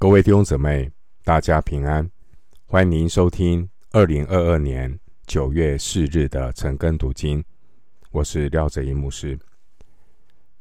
[0.00, 0.88] 各位弟兄姊妹，
[1.24, 2.08] 大家平安！
[2.66, 7.44] 欢迎您收听二零二二年九月四日的晨更读经。
[8.12, 9.36] 我是廖哲一牧师。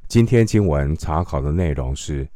[0.08, 2.26] 今天经文查考的内容是《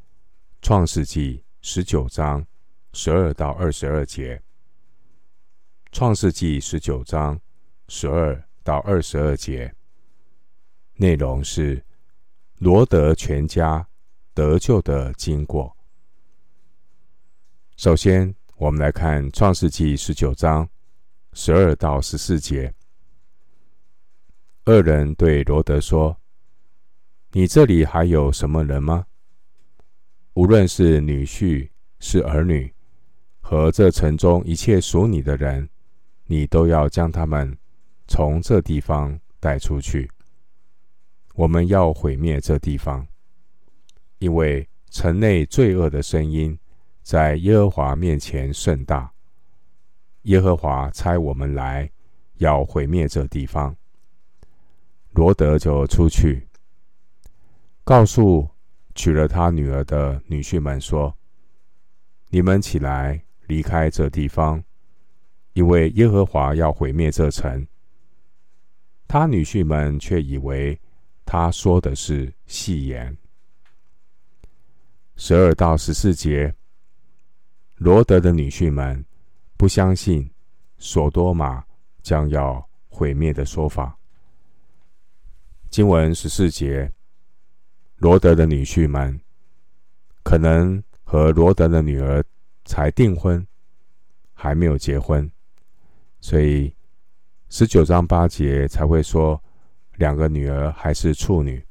[0.62, 2.46] 创世纪》十九章
[2.94, 4.36] 十二到二十二节。
[5.92, 7.42] 《创世纪》十九章
[7.88, 9.74] 十二到二十二节
[10.98, 11.84] 内容是
[12.60, 13.88] 罗德全家
[14.36, 15.76] 得救的经过。
[17.82, 20.70] 首先，我们来看《创世纪》十九章
[21.34, 22.72] 十二到十四节。
[24.66, 26.16] 二人对罗德说
[27.34, 29.08] ：“你这里还有什么人吗？
[30.34, 31.68] 无论是女婿、
[32.00, 32.72] 是儿女，
[33.40, 35.68] 和这城中一切属你的人，
[36.26, 37.58] 你都要将他们
[38.08, 40.08] 从这地方带出去。
[41.34, 43.08] 我们要毁灭这地方，
[44.20, 46.56] 因为城内罪恶的声音。”
[47.04, 49.12] 在耶和华面前甚大，
[50.24, 51.90] 耶和华差我们来，
[52.36, 53.76] 要毁灭这地方。
[55.14, 56.48] 罗德就出去，
[57.84, 58.48] 告诉
[58.96, 61.14] 娶了他女儿的女婿们说
[62.30, 64.64] ：“你们起来，离开这地方，
[65.54, 67.68] 因为耶和华要毁灭这城。”
[69.08, 70.80] 他女婿们却以为
[71.26, 73.18] 他说的是戏言。
[75.18, 76.56] 十二到十四节。
[77.84, 79.04] 罗德的女婿们
[79.58, 80.30] 不相信
[80.78, 81.66] 所多玛
[82.04, 83.98] 将要毁灭的说法。
[85.72, 86.94] 经文十四节，
[87.98, 89.20] 罗德的女婿们
[90.22, 92.24] 可能和罗德的女儿
[92.66, 93.44] 才订婚，
[94.32, 95.28] 还没有结婚，
[96.20, 96.72] 所以
[97.50, 99.42] 十九章八节才会说
[99.96, 101.66] 两个女儿还是处女。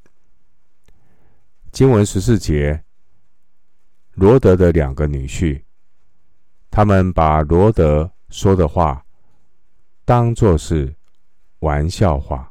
[1.71, 2.83] 经文十四节，
[4.11, 5.63] 罗德的两个女婿。
[6.71, 9.05] 他们把罗德说的话
[10.05, 10.95] 当作是
[11.59, 12.49] 玩笑话，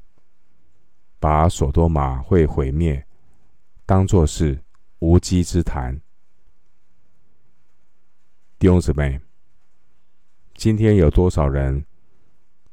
[1.18, 3.02] 把所多玛会毁灭
[3.86, 4.62] 当作是
[4.98, 5.98] 无稽之谈。
[8.58, 9.18] 弟兄姊妹，
[10.54, 11.82] 今天有多少人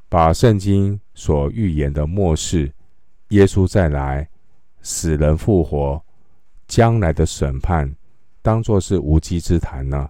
[0.09, 2.69] 把圣经所预言的末世、
[3.29, 4.29] 耶稣再来、
[4.81, 6.03] 死人复活、
[6.67, 7.95] 将来的审判
[8.41, 10.09] 当作是无稽之谈呢？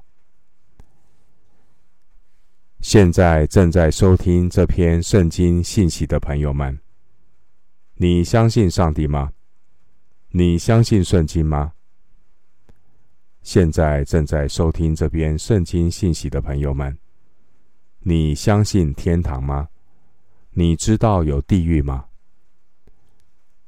[2.79, 6.79] 现在正在收听这篇圣经信息的朋友们，
[7.95, 9.33] 你相信上帝吗？
[10.29, 11.73] 你相信圣经吗？
[13.41, 16.95] 现在正在收听这篇圣经信息的朋友们，
[18.01, 19.69] 你相信天堂吗？
[20.51, 22.05] 你知道有地狱吗？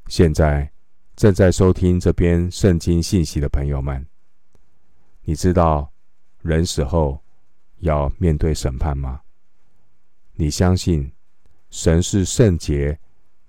[0.07, 0.71] 现在
[1.15, 4.05] 正在收听这篇圣经信息的朋友们，
[5.23, 5.91] 你知道
[6.41, 7.23] 人死后，
[7.79, 9.21] 要面对审判吗？
[10.33, 11.11] 你相信
[11.69, 12.99] 神是圣洁、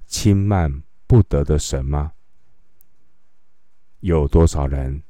[0.06, 2.12] 轻慢不得的神吗？
[4.00, 5.02] 有多少人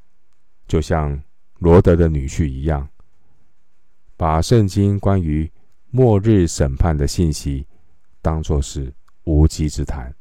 [0.66, 1.22] 就像
[1.58, 2.88] 罗德的女婿一样，
[4.16, 5.50] 把圣经关于
[5.90, 7.66] 末日审判的信息
[8.22, 8.92] 当作是
[9.24, 10.14] 无稽之谈？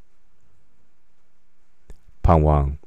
[2.22, 2.78] 盼望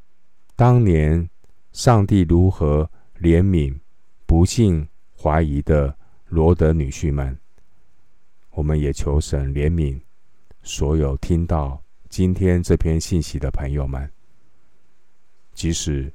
[0.55, 1.29] 当年
[1.73, 3.79] 上帝如何怜悯
[4.27, 4.87] 不幸
[5.17, 5.97] 怀疑的。
[6.33, 7.39] 罗德女婿们，
[8.53, 10.01] 我们也求神怜悯
[10.63, 11.79] 所有听到
[12.09, 14.11] 今天这篇信息的朋友们。
[15.53, 16.11] 即使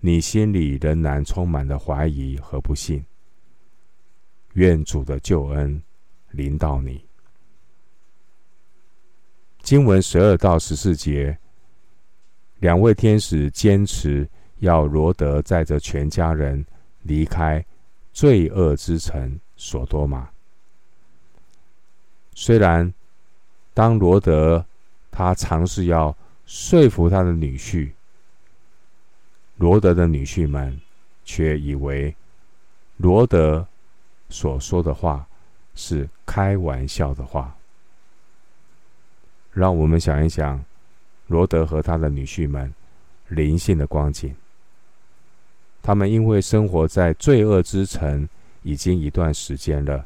[0.00, 3.06] 你心里仍然充满了怀疑和不信，
[4.54, 5.80] 愿主的救恩
[6.32, 7.06] 临到你。
[9.60, 11.38] 经文十二到十四节，
[12.58, 14.28] 两位天使坚持
[14.58, 16.66] 要罗德载着全家人
[17.02, 17.64] 离开。
[18.16, 20.26] 罪恶之城所多玛。
[22.34, 22.90] 虽然
[23.74, 24.64] 当罗德
[25.10, 26.16] 他尝试要
[26.46, 27.90] 说服他的女婿，
[29.56, 30.80] 罗德的女婿们
[31.26, 32.16] 却以为
[32.96, 33.68] 罗德
[34.30, 35.28] 所说的话
[35.74, 37.54] 是开玩笑的话。
[39.52, 40.64] 让我们想一想，
[41.26, 42.72] 罗德和他的女婿们
[43.28, 44.34] 灵性的光景。
[45.86, 48.28] 他们因为生活在罪恶之城
[48.64, 50.04] 已经一段时间了，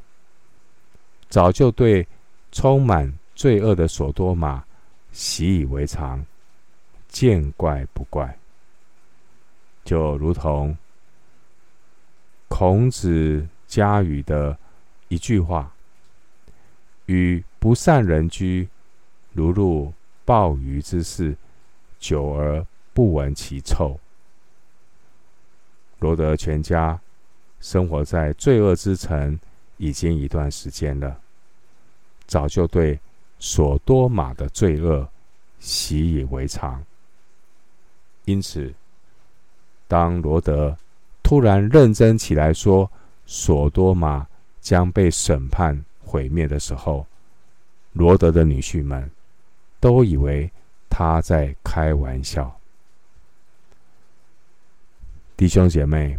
[1.30, 2.06] 早就对
[2.52, 4.62] 充满罪恶的所多玛
[5.10, 6.22] 习以为常，
[7.08, 8.36] 见怪不怪。
[9.82, 10.76] 就如同
[12.48, 14.54] 孔子家语的
[15.08, 15.72] 一句话
[17.06, 18.68] ：“与不善人居，
[19.32, 19.90] 如入
[20.26, 21.34] 鲍鱼之肆，
[21.98, 22.62] 久而
[22.92, 23.98] 不闻其臭。”
[26.00, 26.98] 罗德全家
[27.60, 29.38] 生活在罪恶之城
[29.76, 31.18] 已经一段时间了，
[32.26, 32.98] 早就对
[33.38, 35.08] 所多玛的罪恶
[35.58, 36.82] 习以为常。
[38.24, 38.72] 因此，
[39.88, 40.76] 当罗德
[41.22, 42.90] 突然认真起来说
[43.26, 44.26] 所多玛
[44.60, 47.06] 将被审判毁灭的时候，
[47.92, 49.10] 罗德的女婿们
[49.80, 50.50] 都以为
[50.88, 52.59] 他在开玩笑。
[55.40, 56.18] 弟兄姐妹。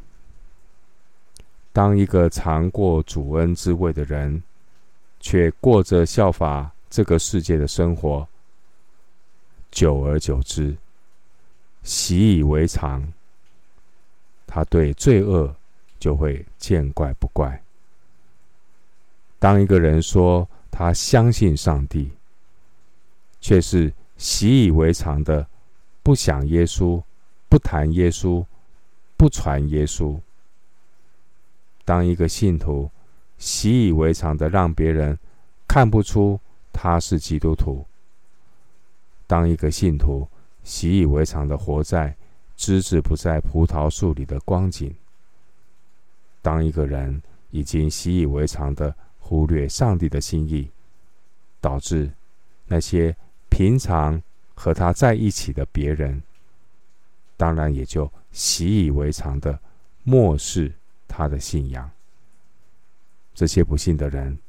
[1.71, 4.41] 当一个尝过主恩滋味的人，
[5.19, 8.27] 却过着效法这个世界的生活，
[9.69, 10.75] 久而久之，
[11.83, 13.07] 习以为常，
[14.47, 15.55] 他对罪恶
[15.99, 17.61] 就会见怪不怪。
[19.37, 22.09] 当一个人说他相信上帝，
[23.39, 25.45] 却是习以为常的
[26.01, 26.99] 不想耶稣、
[27.47, 28.43] 不谈耶稣、
[29.21, 30.19] 不传耶稣。
[31.85, 32.89] 当一个信徒
[33.37, 35.15] 习以为常的让别人
[35.67, 36.39] 看不出
[36.73, 37.85] 他是基督徒，
[39.27, 40.27] 当一个信徒
[40.63, 42.15] 习以为常的活在
[42.57, 44.91] 枝子不在葡萄树里的光景，
[46.41, 47.21] 当一个人
[47.51, 50.67] 已经习以为常的忽略上帝的心意，
[51.59, 52.09] 导致
[52.65, 53.15] 那些
[53.49, 54.19] 平常
[54.55, 56.23] 和他在一起的别人，
[57.37, 59.59] 当然也就习以为常的
[60.03, 60.73] 漠视。
[61.13, 61.91] 他的信仰，
[63.33, 64.39] 这些不信的人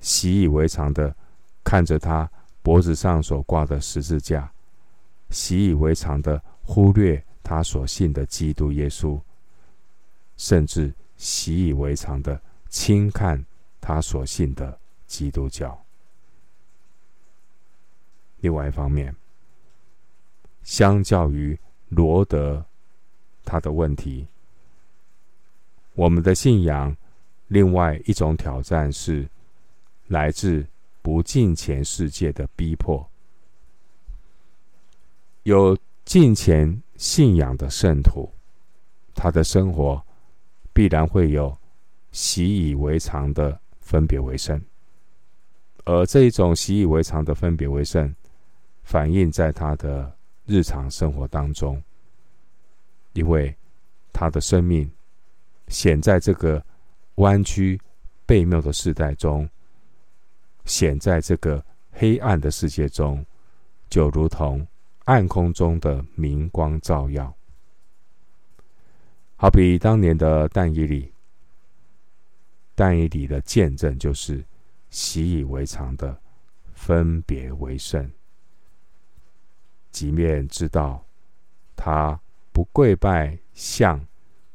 [0.00, 1.16] 习以为常的
[1.64, 2.30] 看着他
[2.60, 4.52] 脖子上所挂的十字架，
[5.30, 9.18] 习以为常的忽略他所信的基督耶稣，
[10.36, 12.38] 甚至习以为常的
[12.68, 13.42] 轻看
[13.80, 15.82] 他所信的基督教。
[18.40, 19.16] 另外一方面，
[20.62, 22.62] 相较于罗德
[23.44, 24.26] 他的问题。
[25.94, 26.96] 我们的信仰，
[27.48, 29.28] 另外一种挑战是
[30.08, 30.66] 来自
[31.02, 33.08] 不敬虔世界的逼迫。
[35.44, 38.28] 有敬虔信仰的圣徒，
[39.14, 40.02] 他的生活
[40.72, 41.56] 必然会有
[42.10, 44.60] 习以为常的分别为圣，
[45.84, 48.14] 而这一种习以为常的分别为圣，
[48.82, 50.16] 反映在他的
[50.46, 51.82] 日常生活当中，
[53.14, 53.52] 因为
[54.12, 54.88] 他的生命。
[55.68, 56.62] 显在这个
[57.14, 57.80] 弯曲
[58.26, 59.48] 背谬的时代中，
[60.66, 63.24] 显在这个黑暗的世界中，
[63.88, 64.64] 就如同
[65.06, 67.34] 暗空中的明光照耀。
[69.36, 71.10] 好比当年的但以理，
[72.74, 74.44] 但以理的见证就是
[74.90, 76.14] 习以为常的
[76.74, 78.08] 分别为圣，
[79.90, 81.02] 即便知道
[81.74, 82.20] 他
[82.54, 84.00] 不跪拜像。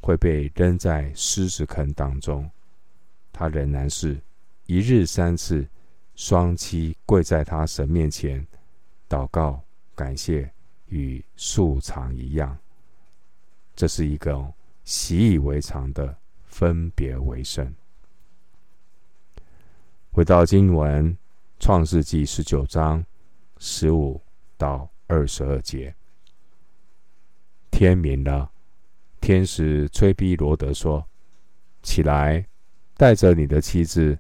[0.02, 2.50] 会被扔在狮子坑当中，
[3.34, 4.18] 他仍然是
[4.66, 5.68] 一日三次
[6.16, 8.44] 双膝跪在他神面前
[9.10, 9.62] 祷告、
[9.94, 10.50] 感谢
[10.88, 12.58] 与素常一样。
[13.76, 14.52] 这是一个
[14.86, 17.72] 习以为常的分别为圣。
[20.12, 21.14] 回到经文，
[21.60, 23.06] 《创世记》十九章
[23.58, 24.20] 十五
[24.58, 25.94] 到二十二节，
[27.80, 28.52] 天明了。
[29.22, 31.08] 天使催逼罗德说
[31.82, 32.46] ：“起来，
[32.98, 34.20] 带着你的妻子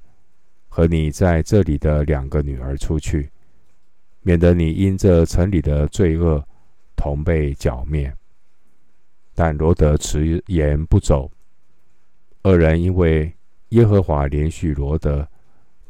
[0.69, 3.29] 和你在这里的两个女儿出去，
[4.21, 6.41] 免得你因这城里的罪恶
[6.95, 8.15] 同被剿灭。”
[9.35, 11.29] 但罗德迟延不走。
[12.43, 13.29] 二人因为
[13.69, 15.27] 耶和华怜恤罗德，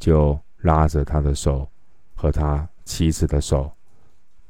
[0.00, 1.70] 就拉着他的手
[2.16, 3.70] 和他妻子的手，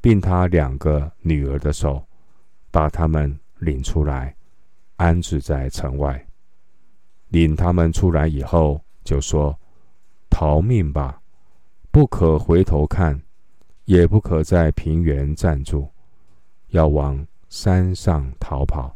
[0.01, 2.03] 并他两个女儿的手，
[2.71, 4.35] 把他们领出来。
[4.97, 6.27] 安置在城外，
[7.29, 9.59] 领他们出来以后，就说
[10.29, 11.19] ：“逃命吧，
[11.89, 13.19] 不可回头看，
[13.85, 15.89] 也不可在平原站住，
[16.67, 18.95] 要往山上逃跑，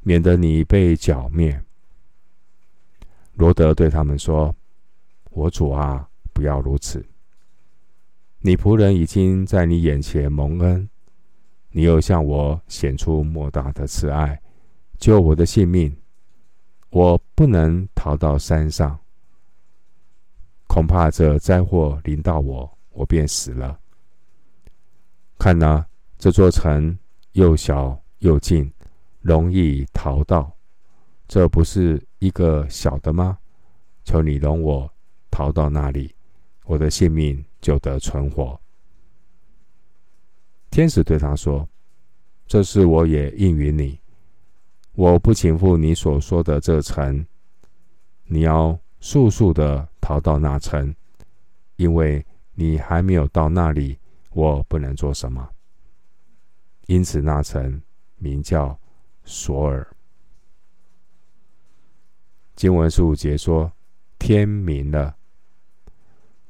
[0.00, 1.62] 免得你被剿灭。”
[3.36, 4.56] 罗德对他们说
[5.30, 7.04] ：“我主啊，不要如此！
[8.40, 10.88] 你仆人已经在你眼前蒙恩，
[11.78, 14.36] 你又向我显出莫大的慈爱。”
[14.98, 15.96] 救我的性命，
[16.90, 18.98] 我不能逃到山上，
[20.66, 23.78] 恐怕这灾祸临到我，我便死了。
[25.38, 25.86] 看哪，
[26.18, 26.98] 这座城
[27.30, 28.68] 又小又近，
[29.20, 30.52] 容易逃到，
[31.28, 33.38] 这不是一个小的吗？
[34.02, 34.92] 求你容我
[35.30, 36.12] 逃到那里，
[36.64, 38.60] 我的性命就得存活。
[40.78, 41.68] 天使对他说
[42.46, 43.98] ：“这事我也应允你。”
[44.94, 47.26] 我不倾覆你所说的这城，
[48.26, 50.94] 你要速速的逃到那城，
[51.74, 53.98] 因为你还没有到那里，
[54.30, 55.48] 我不能做什么。
[56.86, 57.82] 因此，那城
[58.14, 58.78] 名叫
[59.24, 59.84] 索尔。
[62.54, 63.72] 经文十五节说
[64.16, 65.16] ：“天明了，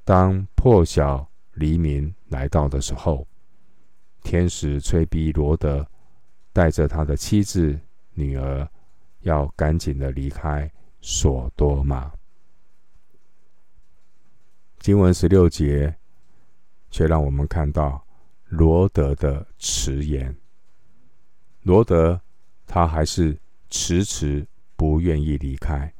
[0.04, 3.26] 当破晓黎明来到的时候，
[4.22, 5.86] 天使催逼罗德
[6.52, 7.78] 带着他的妻子、
[8.14, 8.68] 女儿，
[9.20, 10.70] 要赶紧的离开
[11.00, 12.12] 索多玛。”
[14.80, 15.94] 经文十六节
[16.90, 18.04] 却让我们看到。
[18.50, 20.34] 罗德的迟延，
[21.60, 22.18] 罗德
[22.66, 25.92] 他还是迟迟不愿意离开，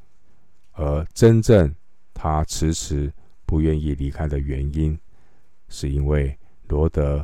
[0.71, 1.71] 而真正
[2.11, 3.13] 他迟迟
[3.45, 4.99] 不愿意离开的原因，
[5.67, 6.35] 是因为
[6.69, 7.23] 罗德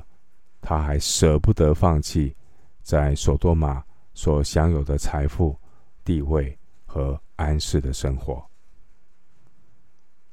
[0.67, 2.35] 他还舍不得放弃
[2.81, 3.83] 在索多玛
[4.15, 5.55] 所享有的财富、
[6.03, 6.57] 地位
[6.87, 8.43] 和安适的生活。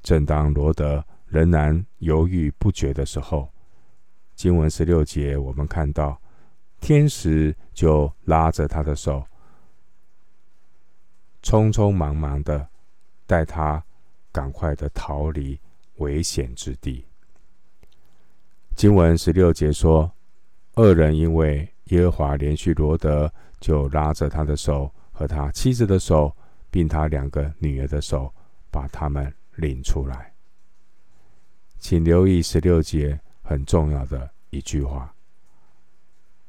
[0.01, 3.47] 正当罗德仍然犹豫不决的时候，
[4.33, 6.19] 经文十六节，我们看到
[6.81, 9.23] 天使就拉着他的手，
[11.43, 12.67] 匆匆忙忙的
[13.27, 13.85] 带他
[14.31, 15.59] 赶快的逃离
[15.97, 17.05] 危险之地。
[18.75, 20.11] 经文十六节说，
[20.75, 26.35] 二人因为耶和华怜恤罗得，就拉着他的手和他妻子的手，
[26.71, 28.33] 并他两个女儿的手，
[28.71, 30.33] 把他们领出来。
[31.79, 33.19] 请留意十六节。
[33.45, 35.13] 很重要的一句话：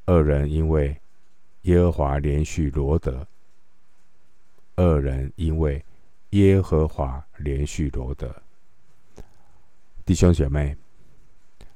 [0.05, 0.97] 二人因为
[1.63, 3.27] 耶和华怜恤罗得，
[4.77, 5.83] 二人因为
[6.29, 8.33] 耶和华怜恤罗得。
[10.05, 10.73] 弟兄姐妹，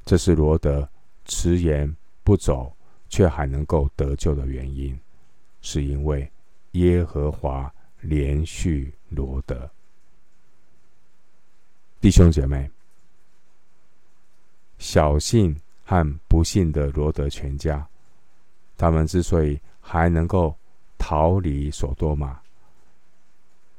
[0.06, 0.90] 这是罗得
[1.26, 1.94] 迟延
[2.30, 2.72] 不走，
[3.10, 4.96] 却还能够得救的原因，
[5.64, 6.32] 是因为
[6.74, 9.68] 耶和华连续罗得。
[12.00, 12.70] 弟兄姐妹。
[14.78, 17.84] 小信和不信的罗得全家，
[18.78, 20.56] 他们之所以还能够
[21.00, 22.40] 逃离索多玛，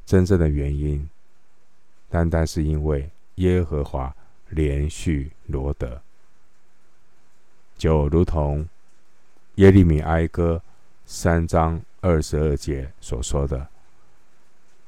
[0.05, 1.09] 真正的原因，
[2.09, 4.13] 单单是因为耶和华
[4.49, 6.03] 连续罗得，
[7.81, 8.69] 就如同
[9.55, 10.61] 耶利米哀歌
[11.07, 13.67] 三章二十二节所说的：“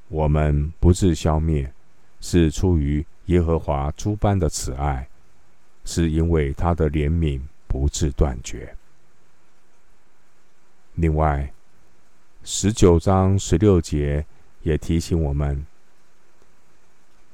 [0.08, 1.72] 我们不致消灭，
[2.20, 5.08] 是出于耶和华诸般的慈爱。”
[5.84, 8.76] 是因为他的怜悯不致断绝。
[10.94, 11.50] 另外，
[12.44, 14.24] 十九章十六节
[14.62, 15.66] 也提醒我们，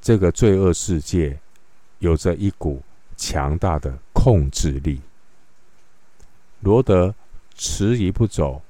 [0.00, 1.38] 这个罪恶世界
[1.99, 2.81] 有着一股
[3.19, 4.99] 强大的控制力。
[6.61, 7.15] 罗德
[7.55, 8.62] 迟疑不走，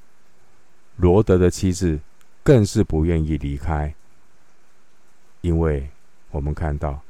[0.96, 1.98] 罗德的妻子
[2.42, 3.94] 更是不愿意离开，
[5.40, 5.88] 因为
[6.30, 7.00] 我们看到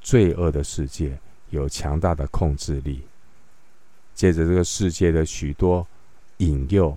[0.00, 1.18] 罪恶的世界。
[1.50, 3.02] 有强大的控制力，
[4.14, 5.84] 借着这个世界的许多
[6.36, 6.96] 引诱，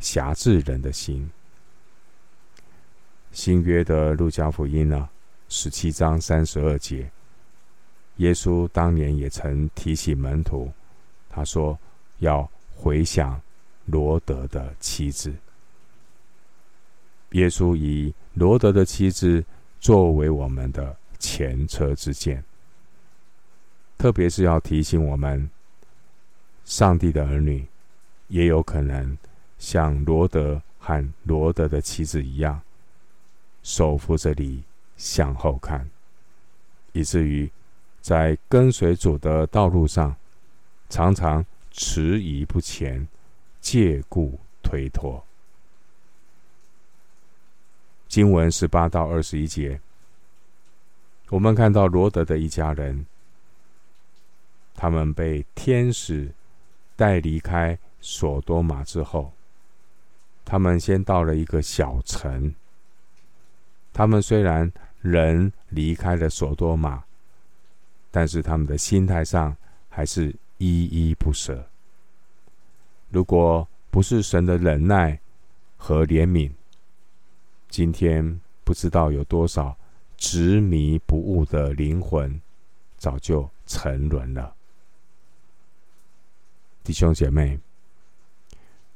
[0.00, 1.30] 辖制人的心。
[3.30, 5.08] 新约的路加福音呢，
[5.48, 7.08] 十七章三十二节，
[8.16, 10.72] 耶稣当年也曾提醒门徒，
[11.30, 11.78] 他说
[12.18, 13.40] 要回想
[13.86, 15.32] 罗德的妻子。
[17.30, 19.44] 耶稣以罗德的妻子
[19.80, 22.42] 作为我们的前车之鉴。
[23.98, 25.48] 特别是要提醒我们，
[26.64, 27.66] 上帝的儿女
[28.28, 29.16] 也有可能
[29.58, 32.60] 像罗德和罗德的妻子一样，
[33.62, 34.62] 手扶着你
[34.96, 35.88] 向后看，
[36.92, 37.50] 以至于
[38.00, 40.14] 在跟随主的道路上，
[40.90, 41.44] 常常
[41.76, 43.06] 迟疑不前，
[43.60, 45.22] 借故推脱。
[48.08, 49.78] 经文十八到二十一节，
[51.28, 53.04] 我们看到罗德的一家人。
[54.74, 56.30] 他们被天使
[56.96, 59.32] 带离开索多玛之后，
[60.44, 62.54] 他们先到了一个小城。
[63.92, 64.70] 他们虽然
[65.02, 67.04] 人离开了索多玛，
[68.10, 69.54] 但是他们的心态上
[69.88, 71.66] 还是依依不舍。
[73.10, 75.18] 如果不是神的忍耐
[75.76, 76.50] 和怜悯，
[77.68, 79.76] 今天不知道有多少
[80.16, 82.40] 执迷不悟的灵魂
[82.96, 84.54] 早就沉沦了。
[86.82, 87.58] 弟兄姐妹，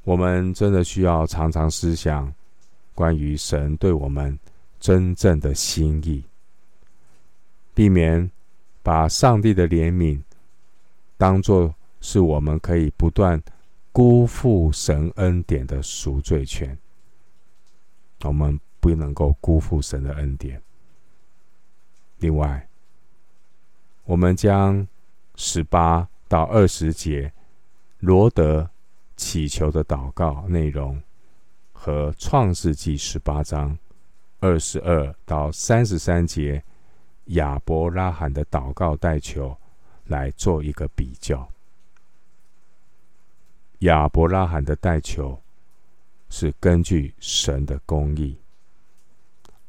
[0.03, 2.33] 我们真的需要常常思想
[2.93, 4.37] 关于神对我们
[4.79, 6.23] 真正的心意，
[7.73, 8.29] 避免
[8.81, 10.21] 把上帝的怜悯
[11.21, 13.39] 当作是我们可以不断
[13.91, 16.75] 辜负神恩典的赎罪权。
[18.23, 20.59] 我们不能够辜负神的恩典。
[22.17, 22.67] 另外，
[24.03, 24.87] 我们将
[25.35, 27.31] 十八到二十节
[27.99, 28.67] 罗得
[29.15, 30.99] 祈求的祷告内容，
[31.71, 33.77] 和创世纪十八章
[34.39, 36.63] 二十二到三十三节
[37.25, 39.55] 亚伯拉罕的祷告代求
[40.11, 41.49] 来做一个比较。
[43.79, 45.41] 亚伯拉罕的代求
[46.29, 48.37] 是根据神的公义，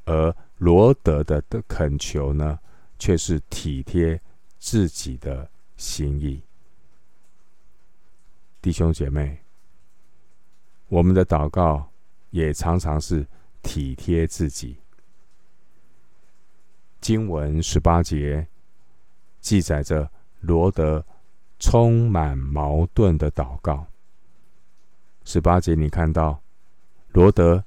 [0.04, 2.58] 而罗德的的恳求呢，
[2.98, 4.20] 却是体贴
[4.58, 6.42] 自己的心意。
[8.60, 9.38] 弟兄姐妹，
[10.88, 11.90] 我们的祷告
[12.30, 13.26] 也常常是
[13.62, 14.76] 体贴自己。
[17.00, 18.46] 经文十八节
[19.40, 20.08] 记载着
[20.42, 21.02] 罗德
[21.58, 23.86] 充满矛盾的祷告。
[25.24, 26.38] 十八节，你看到
[27.12, 27.64] 罗德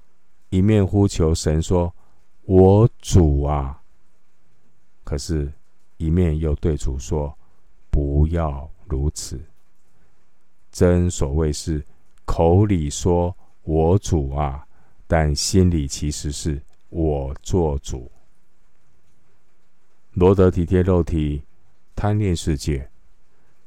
[0.50, 1.92] 一面呼求神说
[2.44, 3.82] ：“我主啊！”
[5.04, 5.52] 可是，
[5.98, 7.36] 一面又对主说
[7.90, 9.40] ：“不要如此。”
[10.70, 11.82] 真所谓是
[12.26, 14.68] 口里说“我主啊”，
[15.08, 18.12] 但心里其实是我做主。
[20.12, 21.42] 罗德体贴肉体，
[21.96, 22.90] 贪恋世界，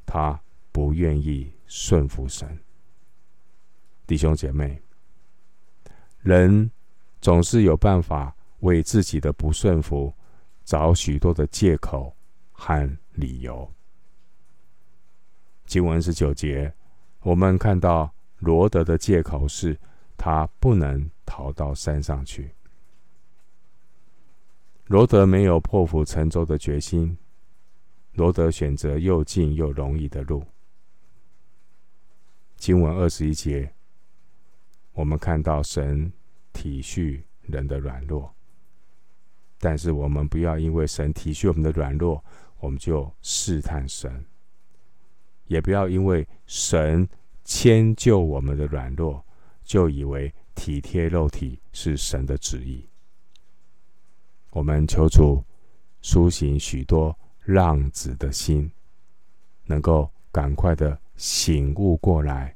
[0.07, 2.59] 他不愿意顺服神。
[4.07, 4.81] 弟兄姐妹，
[6.21, 6.71] 人
[7.21, 10.15] 总是有办法为自己的不顺服。
[10.65, 12.15] 找许多的借口
[12.53, 13.73] 和理由。
[15.65, 16.71] 经文十九节，
[17.21, 19.81] 我们看到罗德的借口是
[20.15, 22.53] 他不能逃到山上去。
[24.89, 27.17] 罗德没有破釜沉舟的决心，
[28.19, 30.45] 罗德选择又近又容易的路。
[32.57, 33.73] 经文二十一节，
[34.93, 36.13] 我们看到神
[36.53, 38.35] 体恤人的软弱。
[39.61, 42.25] 但是我们不要因为神体恤我们的软弱，
[42.59, 44.11] 我们就试探神；
[45.47, 47.09] 也不要因为神
[47.45, 49.25] 迁就我们的软弱，
[49.63, 52.85] 就以为体贴肉体是神的旨意。
[54.51, 55.45] 我们求主
[56.03, 57.17] 苏醒许多
[57.49, 58.71] 浪子的心，
[59.65, 62.55] 能够赶快的醒悟过来，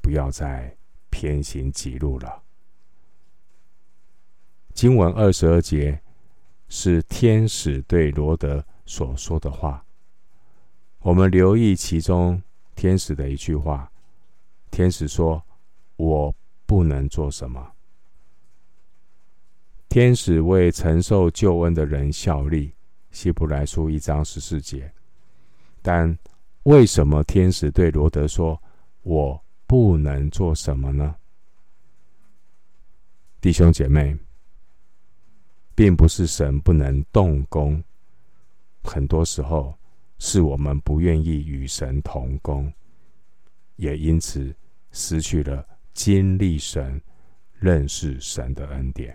[0.00, 0.76] 不要再
[1.10, 2.42] 偏行己路了。
[4.72, 6.00] 经文二十二节。
[6.68, 9.84] 是天使对罗德所说的话。
[10.98, 12.42] 我们留意其中
[12.74, 13.88] 天使的一句话
[14.68, 15.40] ：“天使说，
[15.94, 16.34] 我
[16.66, 17.74] 不能做什么。”
[19.88, 22.72] 天使为承受救恩的人效力，
[23.16, 24.92] 希伯来书一章十四节。
[25.80, 26.14] 但
[26.64, 28.62] 为什么天使对罗德说
[29.04, 31.16] ：“我不能做什么呢？”
[33.40, 34.14] 弟兄姐妹。
[35.74, 37.84] 并不是神不能动工，
[38.82, 39.78] 很多时候
[40.18, 42.72] 是我们不愿意与神同工，
[43.76, 44.56] 也因此
[44.90, 46.98] 失去了经历神、
[47.52, 49.14] 认识神的恩典。